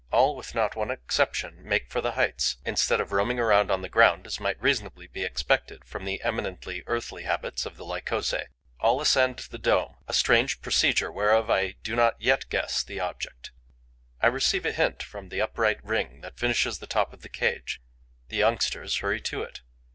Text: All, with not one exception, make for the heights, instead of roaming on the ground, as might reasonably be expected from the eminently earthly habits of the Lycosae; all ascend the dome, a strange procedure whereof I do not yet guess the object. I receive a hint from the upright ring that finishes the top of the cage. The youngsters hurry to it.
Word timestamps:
All, 0.11 0.35
with 0.35 0.55
not 0.55 0.75
one 0.75 0.89
exception, 0.89 1.63
make 1.63 1.87
for 1.91 2.01
the 2.01 2.13
heights, 2.13 2.57
instead 2.65 2.99
of 2.99 3.11
roaming 3.11 3.39
on 3.39 3.83
the 3.83 3.87
ground, 3.87 4.25
as 4.25 4.39
might 4.39 4.59
reasonably 4.59 5.05
be 5.05 5.23
expected 5.23 5.85
from 5.85 6.05
the 6.05 6.19
eminently 6.23 6.83
earthly 6.87 7.21
habits 7.21 7.67
of 7.67 7.77
the 7.77 7.85
Lycosae; 7.85 8.47
all 8.79 8.99
ascend 8.99 9.37
the 9.51 9.59
dome, 9.59 9.97
a 10.07 10.13
strange 10.15 10.59
procedure 10.63 11.11
whereof 11.11 11.51
I 11.51 11.73
do 11.83 11.95
not 11.95 12.19
yet 12.19 12.49
guess 12.49 12.81
the 12.81 12.99
object. 12.99 13.51
I 14.19 14.25
receive 14.25 14.65
a 14.65 14.71
hint 14.71 15.03
from 15.03 15.29
the 15.29 15.39
upright 15.41 15.83
ring 15.85 16.21
that 16.21 16.39
finishes 16.39 16.79
the 16.79 16.87
top 16.87 17.13
of 17.13 17.21
the 17.21 17.29
cage. 17.29 17.79
The 18.29 18.37
youngsters 18.37 18.97
hurry 18.97 19.21
to 19.21 19.43
it. 19.43 19.61